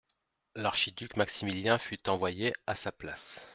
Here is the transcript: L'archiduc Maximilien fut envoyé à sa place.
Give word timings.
L'archiduc 0.55 1.15
Maximilien 1.15 1.77
fut 1.77 2.09
envoyé 2.09 2.53
à 2.65 2.73
sa 2.73 2.91
place. 2.91 3.45